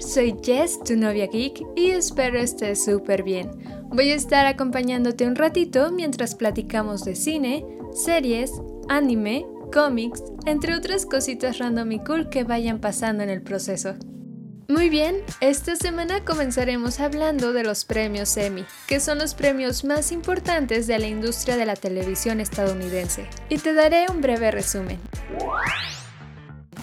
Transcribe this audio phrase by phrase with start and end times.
[0.00, 3.50] Soy Jess, tu novia geek, y espero estés súper bien.
[3.90, 8.50] Voy a estar acompañándote un ratito mientras platicamos de cine, series,
[8.88, 13.94] anime, cómics, entre otras cositas random y cool que vayan pasando en el proceso.
[14.68, 20.12] Muy bien, esta semana comenzaremos hablando de los premios Emmy, que son los premios más
[20.12, 24.98] importantes de la industria de la televisión estadounidense, y te daré un breve resumen.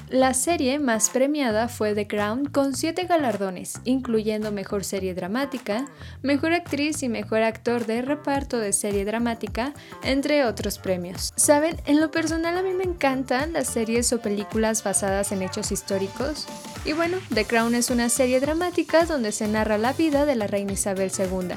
[0.10, 5.86] La serie más premiada fue The Crown con 7 galardones, incluyendo Mejor Serie Dramática,
[6.22, 11.34] Mejor Actriz y Mejor Actor de Reparto de Serie Dramática, entre otros premios.
[11.36, 15.74] Saben, en lo personal a mí me encantan las series o películas basadas en hechos
[15.74, 16.48] históricos.
[16.86, 20.48] Y bueno, The Crown es una serie dramática donde se narra la vida de la
[20.48, 21.54] reina Isabel II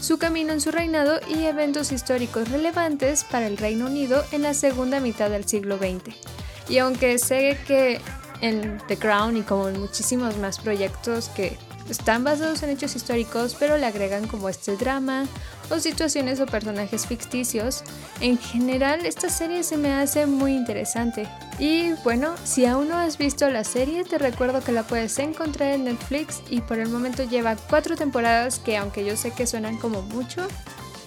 [0.00, 4.52] su camino en su reinado y eventos históricos relevantes para el Reino Unido en la
[4.52, 6.41] segunda mitad del siglo XX.
[6.68, 8.00] Y aunque sé que
[8.40, 11.56] en The Crown y como en muchísimos más proyectos que
[11.88, 15.26] están basados en hechos históricos, pero le agregan como este drama
[15.70, 17.82] o situaciones o personajes ficticios.
[18.20, 21.28] En general, esta serie se me hace muy interesante.
[21.58, 25.72] Y bueno, si aún no has visto la serie, te recuerdo que la puedes encontrar
[25.72, 29.78] en Netflix y por el momento lleva cuatro temporadas que aunque yo sé que suenan
[29.78, 30.46] como mucho,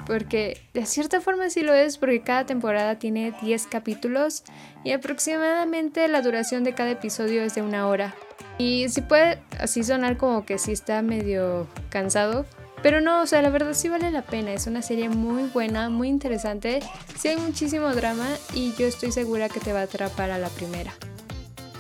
[0.06, 4.44] porque de cierta forma sí lo es, porque cada temporada tiene 10 capítulos
[4.84, 8.16] y aproximadamente la duración de cada episodio es de una hora.
[8.58, 12.46] Y sí puede así sonar como que sí está medio cansado,
[12.82, 15.90] pero no, o sea, la verdad sí vale la pena, es una serie muy buena,
[15.90, 16.82] muy interesante,
[17.18, 20.50] sí hay muchísimo drama y yo estoy segura que te va a atrapar a la
[20.50, 20.94] primera.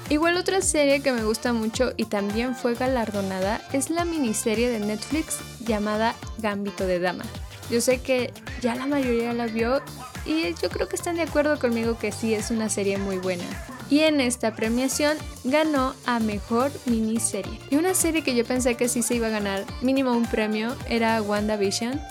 [0.09, 4.79] Igual otra serie que me gusta mucho y también fue galardonada es la miniserie de
[4.79, 7.25] Netflix llamada Gambito de Dama.
[7.69, 9.81] Yo sé que ya la mayoría la vio
[10.25, 13.45] y yo creo que están de acuerdo conmigo que sí es una serie muy buena.
[13.89, 17.59] Y en esta premiación ganó a mejor miniserie.
[17.69, 20.75] Y una serie que yo pensé que sí se iba a ganar mínimo un premio
[20.89, 22.01] era WandaVision,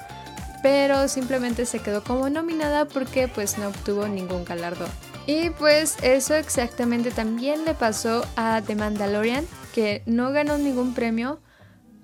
[0.62, 4.88] pero simplemente se quedó como nominada porque pues no obtuvo ningún galardón.
[5.26, 11.40] Y pues eso exactamente también le pasó a The Mandalorian, que no ganó ningún premio,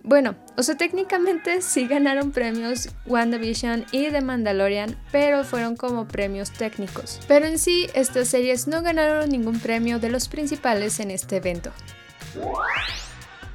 [0.02, 6.50] bueno, o sea, técnicamente sí ganaron premios WandaVision y The Mandalorian, pero fueron como premios
[6.50, 7.20] técnicos.
[7.28, 11.70] Pero en sí, estas series no ganaron ningún premio de los principales en este evento.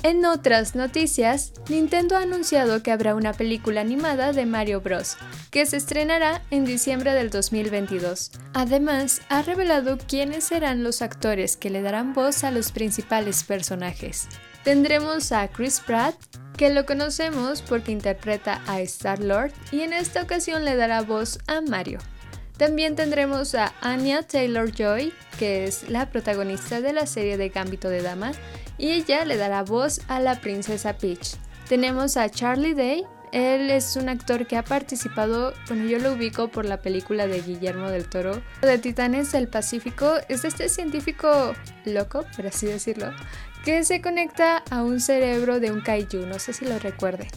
[0.03, 5.17] En otras noticias, Nintendo ha anunciado que habrá una película animada de Mario Bros,
[5.50, 8.29] que se estrenará en diciembre del 2022.
[8.53, 14.27] Además, ha revelado quiénes serán los actores que le darán voz a los principales personajes.
[14.66, 16.16] Tendremos a Chris Pratt,
[16.58, 21.62] que lo conocemos porque interpreta a Star-Lord y en esta ocasión le dará voz a
[21.62, 22.00] Mario.
[22.58, 28.02] También tendremos a Anya Taylor-Joy, que es la protagonista de la serie de Gambito de
[28.02, 28.31] Dama,
[28.80, 31.36] y ella le dará voz a la princesa Peach.
[31.70, 36.48] Tenemos a Charlie Day, él es un actor que ha participado, bueno, yo lo ubico
[36.48, 40.16] por la película de Guillermo del Toro, de Titanes del Pacífico.
[40.30, 43.12] Es este científico loco, por así decirlo,
[43.66, 47.28] que se conecta a un cerebro de un kaiju, no sé si lo recuerde.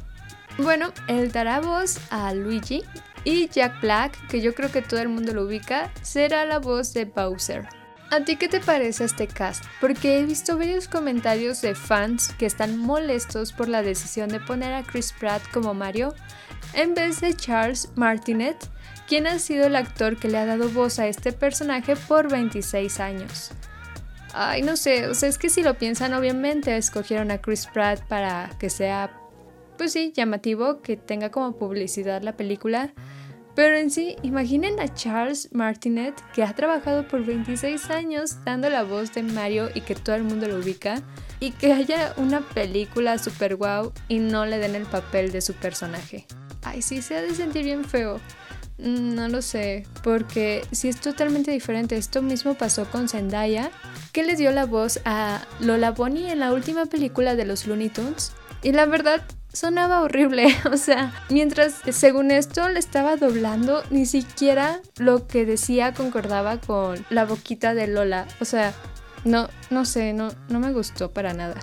[0.58, 2.84] Bueno, él dará voz a Luigi
[3.24, 6.92] y Jack Black, que yo creo que todo el mundo lo ubica, será la voz
[6.92, 7.66] de Bowser.
[8.10, 9.64] ¿A ti qué te parece este cast?
[9.80, 14.74] Porque he visto varios comentarios de fans que están molestos por la decisión de poner
[14.74, 16.14] a Chris Pratt como Mario
[16.74, 18.56] en vez de Charles Martinet,
[19.06, 23.00] quien ha sido el actor que le ha dado voz a este personaje por 26
[23.00, 23.52] años.
[24.40, 28.02] Ay, no sé, o sea, es que si lo piensan, obviamente escogieron a Chris Pratt
[28.06, 29.20] para que sea,
[29.76, 32.92] pues sí, llamativo, que tenga como publicidad la película.
[33.56, 38.84] Pero en sí, imaginen a Charles Martinet, que ha trabajado por 26 años dando la
[38.84, 41.02] voz de Mario y que todo el mundo lo ubica,
[41.40, 45.54] y que haya una película super wow y no le den el papel de su
[45.54, 46.28] personaje.
[46.62, 48.20] Ay, sí, se ha de sentir bien feo.
[48.78, 51.96] Mm, no lo sé, porque si es totalmente diferente.
[51.96, 53.70] Esto mismo pasó con Zendaya,
[54.12, 57.88] que le dio la voz a Lola Bonnie en la última película de los Looney
[57.88, 58.32] Tunes.
[58.62, 60.46] Y la verdad, sonaba horrible.
[60.72, 67.04] O sea, mientras según esto le estaba doblando, ni siquiera lo que decía concordaba con
[67.10, 68.26] la boquita de Lola.
[68.40, 68.72] O sea,
[69.24, 71.56] no, no sé, no, no me gustó para nada.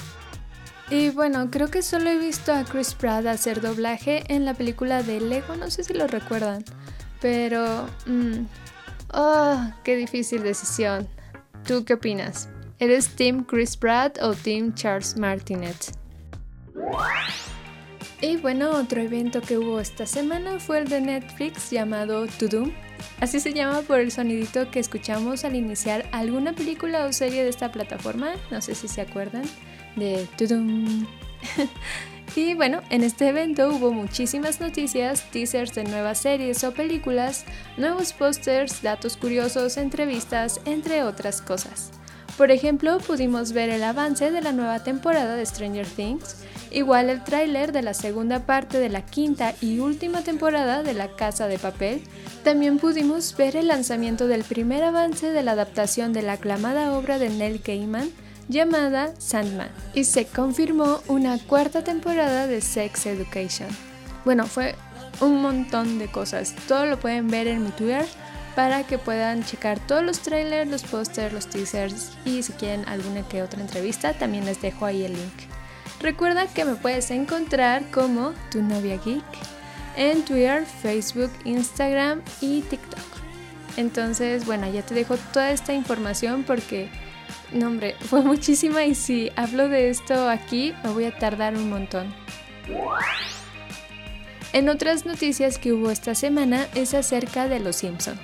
[0.89, 5.01] Y bueno, creo que solo he visto a Chris Pratt hacer doblaje en la película
[5.01, 6.63] de Lego, no sé si lo recuerdan.
[7.25, 7.87] Pero...
[8.05, 8.45] Mm,
[9.11, 11.07] oh, qué difícil decisión.
[11.67, 12.49] ¿Tú qué opinas?
[12.77, 15.75] ¿Eres Team Chris Pratt o Team Charles Martinet?
[18.21, 22.71] Y bueno, otro evento que hubo esta semana fue el de Netflix llamado To Doom.
[23.19, 27.49] Así se llama por el sonidito que escuchamos al iniciar alguna película o serie de
[27.49, 28.33] esta plataforma.
[28.51, 29.45] No sé si se acuerdan
[29.95, 31.07] de To Doom.
[32.35, 37.45] Y bueno, en este evento hubo muchísimas noticias, teasers de nuevas series o películas,
[37.77, 41.91] nuevos pósters, datos curiosos, entrevistas, entre otras cosas.
[42.37, 46.35] Por ejemplo, pudimos ver el avance de la nueva temporada de Stranger Things,
[46.69, 51.15] igual el tráiler de la segunda parte de la quinta y última temporada de La
[51.15, 52.01] Casa de Papel.
[52.43, 57.17] También pudimos ver el lanzamiento del primer avance de la adaptación de la aclamada obra
[57.19, 58.11] de Neil Gaiman,
[58.47, 63.69] llamada Sandman y se confirmó una cuarta temporada de Sex Education.
[64.23, 64.75] Bueno, fue
[65.21, 66.55] un montón de cosas.
[66.67, 68.05] Todo lo pueden ver en mi Twitter
[68.55, 73.27] para que puedan checar todos los trailers, los posters, los teasers y si quieren alguna
[73.27, 75.33] que otra entrevista también les dejo ahí el link.
[75.99, 79.23] Recuerda que me puedes encontrar como tu novia geek
[79.97, 83.14] en Twitter, Facebook, Instagram y TikTok.
[83.77, 86.89] Entonces, bueno, ya te dejo toda esta información porque
[87.51, 91.69] no, hombre, fue muchísima y si hablo de esto aquí me voy a tardar un
[91.69, 92.13] montón.
[94.53, 98.17] En otras noticias que hubo esta semana es acerca de Los Simpson.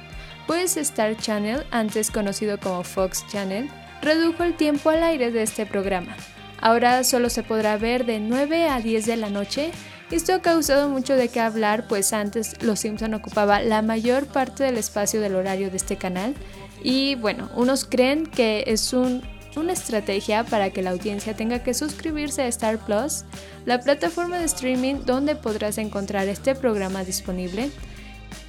[0.48, 3.70] Pues Star Channel, antes conocido como Fox Channel,
[4.02, 6.16] redujo el tiempo al aire de este programa.
[6.60, 9.72] Ahora solo se podrá ver de 9 a 10 de la noche.
[10.12, 14.66] Esto ha causado mucho de qué hablar, pues antes Los Simpson ocupaba la mayor parte
[14.66, 16.36] del espacio del horario de este canal
[16.84, 22.42] y bueno, unos creen que es una estrategia para que la audiencia tenga que suscribirse
[22.42, 23.24] a Star Plus,
[23.66, 27.72] la plataforma de streaming donde podrás encontrar este programa disponible.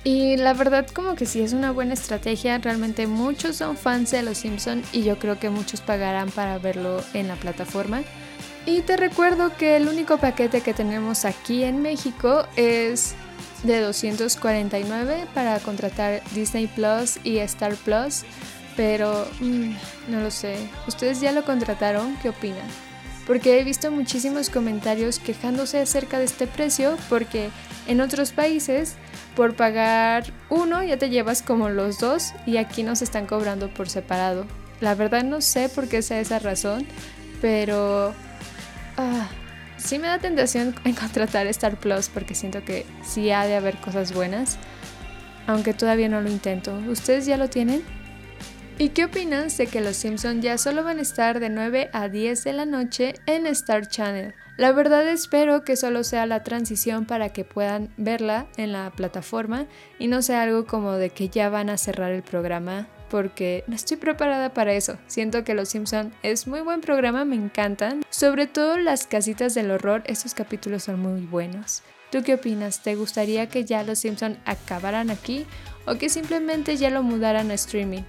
[0.04, 4.24] Y la verdad como que sí es una buena estrategia, realmente muchos son fans de
[4.24, 8.02] Los Simpson y yo creo que muchos pagarán para verlo en la plataforma.
[8.64, 13.14] Y te recuerdo que el único paquete que tenemos aquí en México es
[13.64, 18.22] de 249 para contratar Disney Plus y Star Plus,
[18.76, 19.72] pero mm,
[20.08, 20.56] no lo sé.
[20.86, 22.16] ¿Ustedes ya lo contrataron?
[22.22, 22.66] ¿Qué opinan?
[23.26, 27.50] Porque he visto muchísimos comentarios quejándose acerca de este precio porque
[27.86, 28.94] en otros países
[29.36, 33.88] por pagar uno ya te llevas como los dos y aquí nos están cobrando por
[33.88, 34.46] separado.
[34.80, 36.86] La verdad no sé por qué sea esa razón,
[37.40, 38.14] pero...
[38.96, 39.28] Ah,
[39.76, 43.76] sí me da tentación en contratar Star Plus porque siento que sí ha de haber
[43.76, 44.58] cosas buenas,
[45.46, 46.76] aunque todavía no lo intento.
[46.88, 47.82] ¿Ustedes ya lo tienen?
[48.78, 52.08] ¿Y qué opinas de que los Simpsons ya solo van a estar de 9 a
[52.08, 54.34] 10 de la noche en Star Channel?
[54.56, 59.66] La verdad espero que solo sea la transición para que puedan verla en la plataforma
[59.98, 63.74] y no sea algo como de que ya van a cerrar el programa porque no
[63.74, 64.96] estoy preparada para eso.
[65.06, 68.02] Siento que Los Simpson es muy buen programa, me encantan.
[68.08, 71.82] Sobre todo las casitas del horror, estos capítulos son muy buenos.
[72.10, 72.82] ¿Tú qué opinas?
[72.82, 75.44] ¿Te gustaría que ya Los Simpson acabaran aquí
[75.86, 78.00] o que simplemente ya lo mudaran a streaming?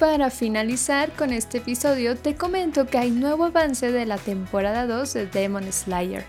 [0.00, 5.14] Para finalizar con este episodio, te comento que hay nuevo avance de la temporada 2
[5.14, 6.24] de Demon Slayer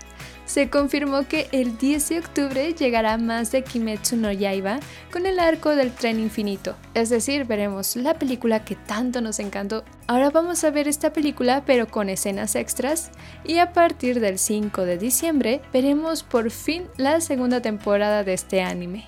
[0.50, 4.80] se confirmó que el 10 de octubre llegará más de Kimetsu no Yaiba
[5.12, 6.74] con el arco del tren infinito.
[6.92, 9.84] Es decir, veremos la película que tanto nos encantó.
[10.08, 13.12] Ahora vamos a ver esta película pero con escenas extras
[13.44, 18.60] y a partir del 5 de diciembre veremos por fin la segunda temporada de este
[18.60, 19.06] anime.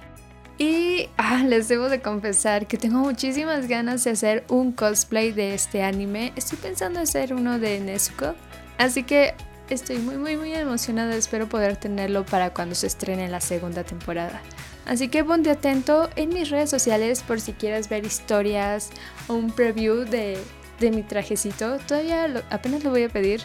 [0.59, 5.55] Y ah, les debo de confesar que tengo muchísimas ganas de hacer un cosplay de
[5.55, 6.33] este anime.
[6.37, 8.37] Estoy pensando hacer uno de Nezuko.
[8.79, 9.35] Así que
[9.71, 14.43] estoy muy muy muy emocionada, espero poder tenerlo para cuando se estrene la segunda temporada.
[14.85, 18.91] Así que ponte atento en mis redes sociales por si quieres ver historias
[19.29, 20.39] o un preview de,
[20.81, 21.79] mi trajecito.
[21.87, 23.41] Todavía apenas lo voy a pedir,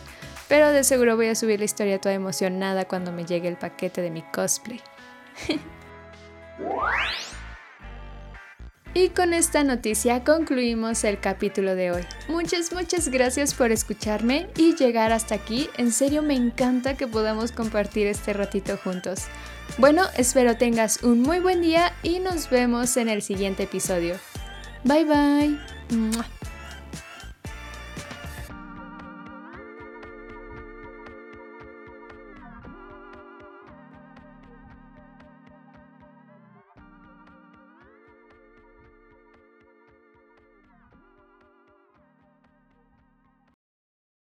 [0.48, 4.02] pero de seguro voy a subir la historia toda emocionada cuando me llegue el paquete
[4.02, 4.82] de mi cosplay.
[8.98, 12.02] Y con esta noticia concluimos el capítulo de hoy.
[12.30, 15.70] Muchas, muchas gracias por escucharme y llegar hasta aquí.
[15.78, 19.26] En serio me encanta que podamos compartir este ratito juntos.
[19.78, 24.16] Bueno, espero tengas un muy buen día y nos vemos en el siguiente episodio.
[24.84, 26.57] Bye bye.